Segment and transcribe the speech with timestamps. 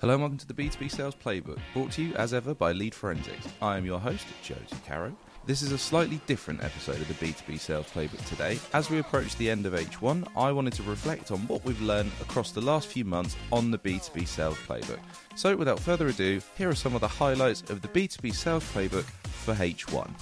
[0.00, 2.94] Hello and welcome to the B2B Sales Playbook, brought to you as ever by Lead
[2.94, 3.48] Forensics.
[3.60, 5.12] I am your host, Josie Caro.
[5.44, 8.60] This is a slightly different episode of the B2B Sales Playbook today.
[8.72, 12.12] As we approach the end of H1, I wanted to reflect on what we've learned
[12.20, 15.00] across the last few months on the B2B Sales Playbook.
[15.34, 19.02] So, without further ado, here are some of the highlights of the B2B Sales Playbook
[19.02, 20.12] for H1.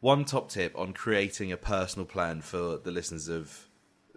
[0.00, 3.68] One top tip on creating a personal plan for the listeners of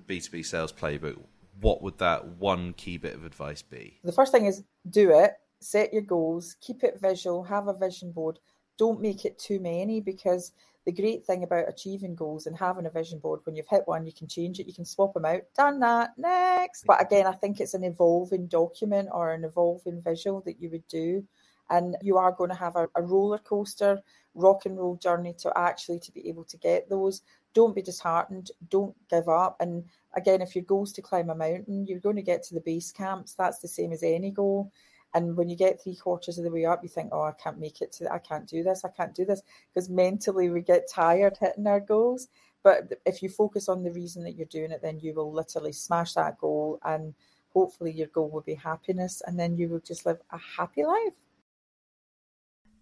[0.08, 1.20] B2B Sales Playbook
[1.62, 4.00] what would that one key bit of advice be?
[4.04, 8.12] The first thing is do it, set your goals, keep it visual, have a vision
[8.12, 8.40] board.
[8.78, 10.52] Don't make it too many because
[10.86, 14.06] the great thing about achieving goals and having a vision board, when you've hit one,
[14.06, 16.86] you can change it, you can swap them out, done that, next.
[16.86, 20.88] But again, I think it's an evolving document or an evolving visual that you would
[20.88, 21.24] do.
[21.70, 24.02] And you are going to have a, a roller coaster,
[24.36, 27.22] rock and roll journey to actually to be able to get those.
[27.54, 29.58] Don't be disheartened, don't give up.
[29.60, 32.56] And again, if your goal is to climb a mountain, you're going to get to
[32.56, 33.34] the base camps.
[33.34, 34.72] That's the same as any goal.
[35.14, 37.60] And when you get three quarters of the way up, you think, oh, I can't
[37.60, 39.44] make it to, I can't do this, I can't do this.
[39.72, 42.30] Because mentally we get tired hitting our goals.
[42.64, 45.74] But if you focus on the reason that you're doing it, then you will literally
[45.74, 46.80] smash that goal.
[46.84, 47.14] And
[47.54, 49.22] hopefully your goal will be happiness.
[49.28, 51.14] And then you will just live a happy life.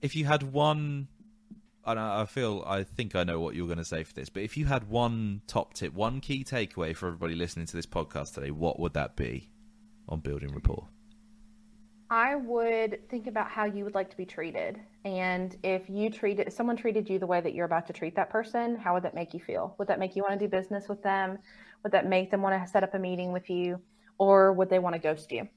[0.02, 1.10] If you had one
[1.86, 4.44] and I feel I think I know what you're going to say for this, but
[4.44, 8.36] if you had one top tip, one key takeaway for everybody listening to this podcast
[8.36, 9.50] today, what would that be
[10.08, 10.88] on building rapport?
[12.10, 16.48] I would think about how you would like to be treated, and if you treated
[16.48, 19.04] if someone treated you the way that you're about to treat that person, how would
[19.04, 19.76] that make you feel?
[19.80, 21.40] Would that make you want to do business with them?
[21.84, 23.80] Would that make them want to set up a meeting with you,
[24.18, 25.48] or would they want to ghost you?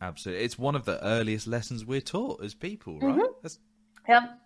[0.00, 3.16] Absolutely, it's one of the earliest lessons we're taught as people, right?
[3.16, 4.12] Mm-hmm.
[4.12, 4.40] Yep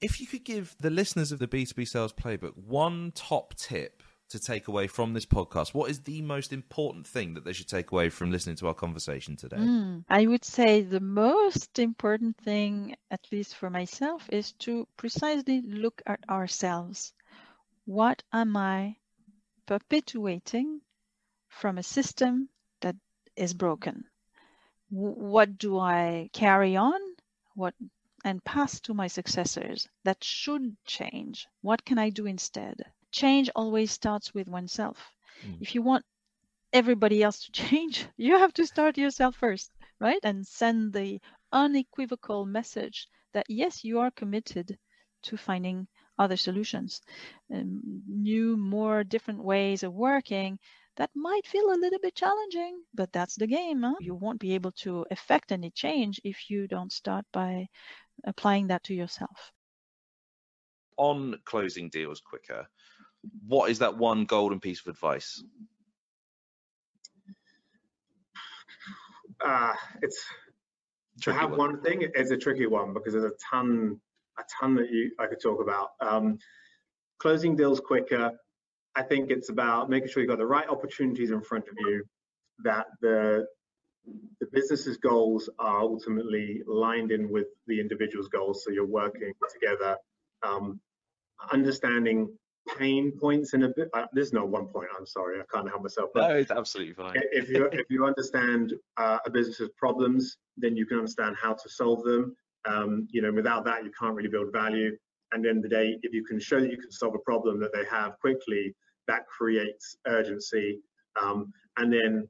[0.00, 4.40] if you could give the listeners of the B2B Sales Playbook one top tip to
[4.40, 7.92] take away from this podcast, what is the most important thing that they should take
[7.92, 9.56] away from listening to our conversation today?
[9.56, 15.62] Mm, I would say the most important thing, at least for myself, is to precisely
[15.62, 17.12] look at ourselves.
[17.84, 18.96] What am I
[19.66, 20.80] perpetuating
[21.48, 22.48] from a system
[22.80, 22.96] that
[23.36, 24.04] is broken?
[24.90, 27.00] What do I carry on?
[27.54, 27.74] What
[28.24, 31.46] and pass to my successors that should change.
[31.60, 32.82] What can I do instead?
[33.12, 35.12] Change always starts with oneself.
[35.46, 35.58] Mm.
[35.60, 36.04] If you want
[36.72, 39.70] everybody else to change, you have to start yourself first,
[40.00, 40.20] right?
[40.22, 41.20] And send the
[41.52, 44.78] unequivocal message that yes, you are committed
[45.22, 45.86] to finding
[46.18, 47.00] other solutions,
[47.52, 50.58] um, new, more different ways of working
[50.96, 53.82] that might feel a little bit challenging, but that's the game.
[53.82, 53.94] Huh?
[54.00, 57.68] You won't be able to effect any change if you don't start by
[58.24, 59.52] applying that to yourself.
[60.96, 62.66] On closing deals quicker,
[63.46, 65.42] what is that one golden piece of advice?
[69.44, 70.24] Uh, it's
[71.20, 71.58] tricky to have one.
[71.58, 74.00] one thing is a tricky one because there's a ton,
[74.38, 75.90] a ton that you I could talk about.
[76.00, 76.38] Um,
[77.18, 78.32] closing deals quicker.
[78.96, 82.04] I think it's about making sure you've got the right opportunities in front of you,
[82.62, 83.46] that the
[84.40, 88.64] the business's goals are ultimately lined in with the individual's goals.
[88.64, 89.96] So you're working together,
[90.42, 90.80] um,
[91.52, 92.28] understanding
[92.78, 93.88] pain points in a bit.
[93.92, 94.88] Uh, there's no one point.
[94.98, 96.10] I'm sorry, I can't help myself.
[96.14, 97.14] But no, it's absolutely fine.
[97.32, 101.68] If you if you understand uh, a business's problems, then you can understand how to
[101.68, 102.36] solve them.
[102.66, 104.96] Um, you know, without that, you can't really build value.
[105.32, 107.72] And then the day, if you can show that you can solve a problem that
[107.72, 108.74] they have quickly,
[109.08, 110.80] that creates urgency.
[111.20, 112.28] Um, and then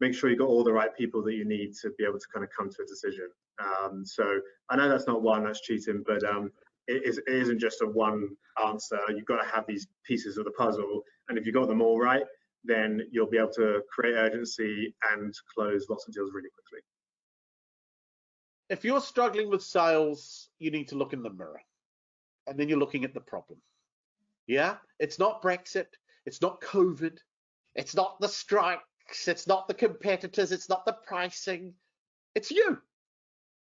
[0.00, 2.26] make sure you got all the right people that you need to be able to
[2.32, 3.28] kind of come to a decision.
[3.58, 6.50] Um, so I know that's not one, that's cheating, but um,
[6.86, 8.28] it, is, it isn't just a one
[8.64, 8.98] answer.
[9.08, 11.98] You've got to have these pieces of the puzzle, and if you got them all
[11.98, 12.24] right,
[12.64, 16.84] then you'll be able to create urgency and close lots of deals really quickly.
[18.68, 21.62] If you're struggling with sales, you need to look in the mirror,
[22.46, 23.60] and then you're looking at the problem.
[24.46, 25.86] Yeah, it's not Brexit,
[26.26, 27.18] it's not COVID,
[27.74, 28.80] it's not the strike,
[29.26, 30.52] it's not the competitors.
[30.52, 31.74] It's not the pricing.
[32.34, 32.78] It's you.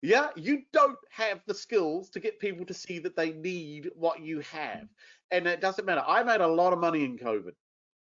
[0.01, 4.21] Yeah, you don't have the skills to get people to see that they need what
[4.21, 4.87] you have,
[5.31, 6.03] and it doesn't matter.
[6.07, 7.51] I made a lot of money in COVID.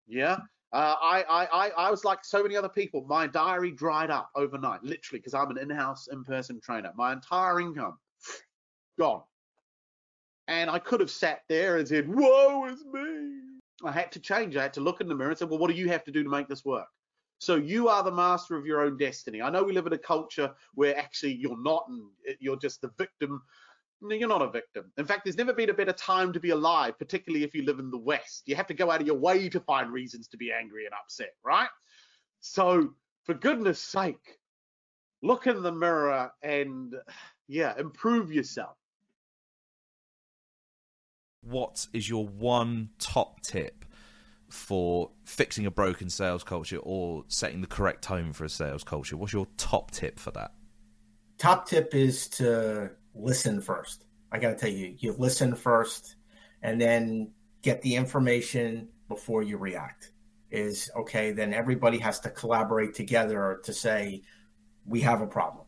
[0.07, 0.37] Yeah,
[0.71, 3.03] uh, I, I, I, was like so many other people.
[3.05, 6.93] My diary dried up overnight, literally, because I'm an in-house, in-person trainer.
[6.95, 7.97] My entire income
[8.97, 9.23] gone,
[10.47, 13.39] and I could have sat there and said, "Woe is me."
[13.83, 14.55] I had to change.
[14.55, 16.11] I had to look in the mirror and say, "Well, what do you have to
[16.11, 16.87] do to make this work?"
[17.41, 19.41] So you are the master of your own destiny.
[19.41, 22.07] I know we live in a culture where actually you're not, and
[22.39, 23.41] you're just the victim
[24.09, 24.91] you're not a victim.
[24.97, 27.79] In fact, there's never been a better time to be alive, particularly if you live
[27.79, 28.43] in the West.
[28.45, 30.93] You have to go out of your way to find reasons to be angry and
[30.93, 31.69] upset, right?
[32.39, 32.93] So,
[33.25, 34.39] for goodness sake,
[35.21, 36.95] look in the mirror and,
[37.47, 38.75] yeah, improve yourself.
[41.41, 43.85] What is your one top tip
[44.51, 49.17] for fixing a broken sales culture or setting the correct tone for a sales culture?
[49.17, 50.51] What's your top tip for that?
[51.37, 54.05] Top tip is to listen first.
[54.31, 56.15] I got to tell you, you listen first
[56.61, 57.31] and then
[57.61, 60.11] get the information before you react.
[60.51, 64.21] Is okay, then everybody has to collaborate together to say,
[64.85, 65.65] we have a problem.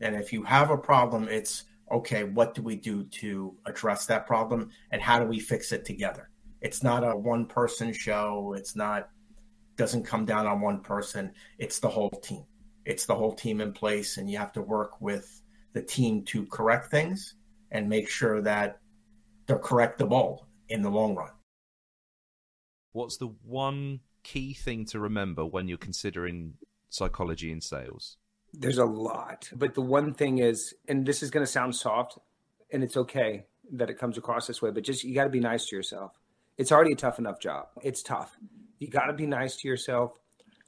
[0.00, 4.26] And if you have a problem, it's okay, what do we do to address that
[4.26, 6.28] problem and how do we fix it together?
[6.66, 8.56] It's not a one person show.
[8.58, 9.08] It's not,
[9.76, 11.32] doesn't come down on one person.
[11.58, 12.44] It's the whole team.
[12.84, 15.42] It's the whole team in place, and you have to work with
[15.74, 17.36] the team to correct things
[17.70, 18.80] and make sure that
[19.46, 21.30] they're correctable in the long run.
[22.90, 26.54] What's the one key thing to remember when you're considering
[26.88, 28.16] psychology in sales?
[28.52, 32.18] There's a lot, but the one thing is, and this is going to sound soft,
[32.72, 35.38] and it's okay that it comes across this way, but just you got to be
[35.38, 36.18] nice to yourself.
[36.58, 37.68] It's already a tough enough job.
[37.82, 38.36] It's tough.
[38.78, 40.12] You got to be nice to yourself.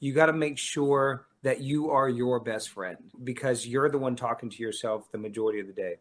[0.00, 4.16] You got to make sure that you are your best friend because you're the one
[4.16, 5.96] talking to yourself the majority of the day.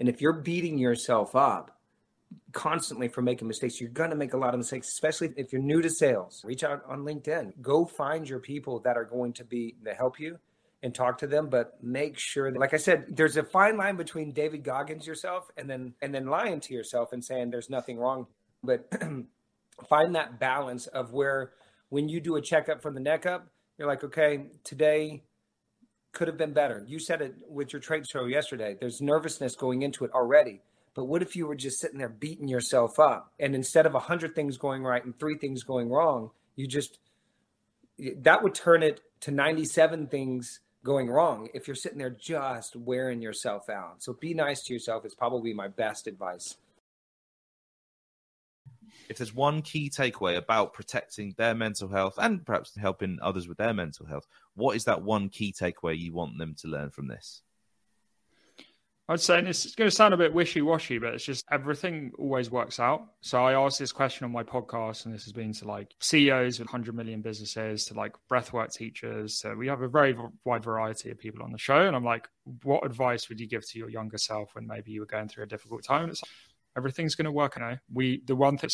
[0.00, 1.78] And if you're beating yourself up
[2.52, 5.62] constantly for making mistakes, you're going to make a lot of mistakes, especially if you're
[5.62, 6.42] new to sales.
[6.44, 7.60] Reach out on LinkedIn.
[7.60, 10.38] Go find your people that are going to be to help you
[10.82, 13.96] and talk to them, but make sure that, like I said, there's a fine line
[13.96, 17.98] between David Goggins yourself and then and then lying to yourself and saying there's nothing
[17.98, 18.26] wrong.
[18.62, 18.90] But
[19.88, 21.52] find that balance of where
[21.88, 23.48] when you do a checkup from the neck up,
[23.78, 25.22] you're like, okay, today
[26.12, 26.84] could have been better.
[26.86, 28.76] You said it with your trade show yesterday.
[28.78, 30.60] There's nervousness going into it already.
[30.94, 34.34] But what if you were just sitting there beating yourself up and instead of 100
[34.34, 36.98] things going right and three things going wrong, you just
[37.98, 43.22] that would turn it to 97 things going wrong if you're sitting there just wearing
[43.22, 44.02] yourself out.
[44.02, 46.56] So be nice to yourself is probably my best advice.
[49.12, 53.58] If there's one key takeaway about protecting their mental health and perhaps helping others with
[53.58, 57.08] their mental health, what is that one key takeaway you want them to learn from
[57.08, 57.42] this?
[59.10, 62.12] I'd say, and it's going to sound a bit wishy washy, but it's just everything
[62.18, 63.02] always works out.
[63.20, 66.58] So I asked this question on my podcast, and this has been to like CEOs
[66.58, 69.36] with 100 million businesses, to like breathwork teachers.
[69.36, 70.16] So we have a very
[70.46, 71.86] wide variety of people on the show.
[71.86, 72.30] And I'm like,
[72.62, 75.44] what advice would you give to your younger self when maybe you were going through
[75.44, 76.08] a difficult time?
[76.08, 76.30] It's like,
[76.76, 77.56] everything's going to work.
[77.56, 78.70] You know, we the one thing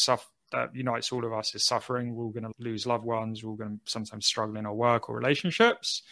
[0.51, 2.15] that unites all of us is suffering.
[2.15, 3.45] We're all going to lose loved ones.
[3.45, 6.03] We're all going to sometimes struggle in our work or relationships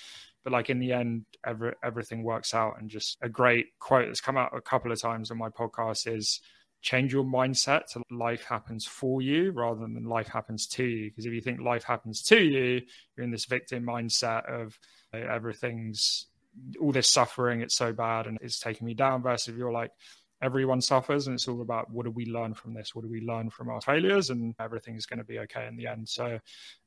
[0.46, 4.20] but like in the end every, everything works out and just a great quote that's
[4.20, 6.40] come out a couple of times on my podcast is
[6.82, 11.26] change your mindset to life happens for you rather than life happens to you because
[11.26, 12.80] if you think life happens to you
[13.16, 14.78] you're in this victim mindset of
[15.12, 16.26] everything's
[16.80, 19.90] all this suffering it's so bad and it's taking me down versus if you're like
[20.42, 23.22] everyone suffers and it's all about what do we learn from this what do we
[23.22, 26.38] learn from our failures and everything is going to be okay in the end so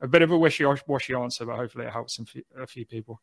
[0.01, 2.19] a bit of a wishy-washy answer but hopefully it helps
[2.57, 3.19] a few people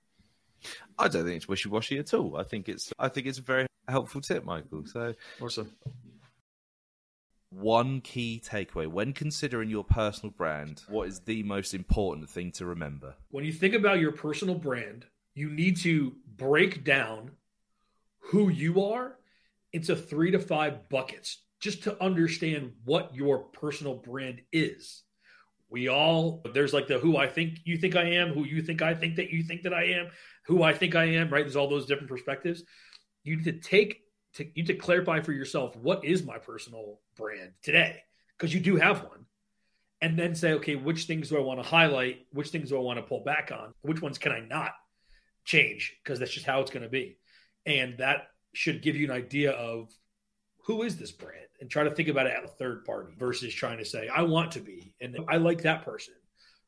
[0.98, 2.36] I don't think it's wishy washy at all.
[2.36, 4.84] I think it's I think it's a very helpful tip, Michael.
[4.86, 5.72] So awesome.
[7.50, 12.66] One key takeaway when considering your personal brand, what is the most important thing to
[12.66, 13.14] remember?
[13.30, 17.32] When you think about your personal brand, you need to break down
[18.18, 19.16] who you are
[19.76, 25.04] into three to five buckets just to understand what your personal brand is
[25.68, 28.82] we all there's like the who I think you think I am, who you think
[28.82, 30.08] I think that you think that I am,
[30.46, 31.42] who I think I am, right?
[31.42, 32.62] There's all those different perspectives.
[33.24, 34.02] You need to take
[34.34, 38.02] to you need to clarify for yourself what is my personal brand today,
[38.36, 39.26] because you do have one.
[40.02, 42.26] And then say, okay, which things do I want to highlight?
[42.30, 43.72] Which things do I want to pull back on?
[43.80, 44.72] Which ones can I not
[45.46, 45.96] change?
[46.04, 47.16] Because that's just how it's going to be.
[47.64, 49.92] And that should give you an idea of
[50.64, 53.54] who is this brand and try to think about it at a third party versus
[53.54, 56.14] trying to say, I want to be and I like that person.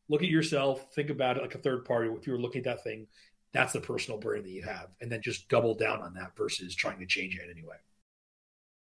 [0.09, 2.11] Look at yourself, think about it like a third party.
[2.11, 3.07] If you were looking at that thing,
[3.53, 4.89] that's the personal brand that you have.
[5.01, 7.77] And then just double down on that versus trying to change it anyway.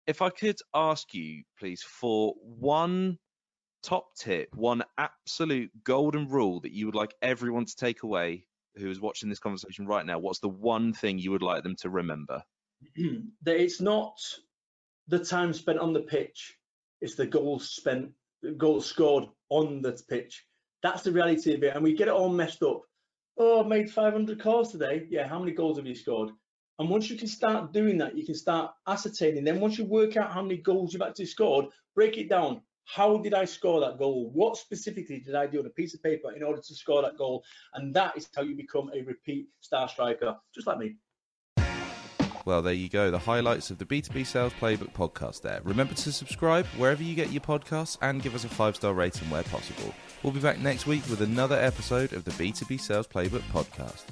[0.06, 3.18] If I could ask you, please, for one
[3.82, 8.46] top tip, one absolute golden rule that you would like everyone to take away
[8.76, 11.76] who is watching this conversation right now, what's the one thing you would like them
[11.76, 12.42] to remember?
[13.42, 14.18] that it's not
[15.08, 16.56] the time spent on the pitch,
[17.00, 18.10] it's the goals spent,
[18.56, 20.44] goals scored on the pitch.
[20.82, 21.74] That's the reality of it.
[21.74, 22.82] And we get it all messed up.
[23.36, 25.06] Oh, I've made 500 calls today.
[25.08, 26.30] Yeah, how many goals have you scored?
[26.78, 29.44] And once you can start doing that, you can start ascertaining.
[29.44, 32.62] Then once you work out how many goals you've actually scored, break it down.
[32.86, 34.30] How did I score that goal?
[34.32, 37.16] What specifically did I do on a piece of paper in order to score that
[37.16, 37.44] goal?
[37.74, 40.96] And that is how you become a repeat star striker, just like me.
[42.44, 43.10] Well, there you go.
[43.10, 45.60] The highlights of the B2B Sales Playbook podcast there.
[45.64, 49.30] Remember to subscribe wherever you get your podcasts and give us a five star rating
[49.30, 49.94] where possible.
[50.22, 54.04] We'll be back next week with another episode of the B2B Sales Playbook podcast.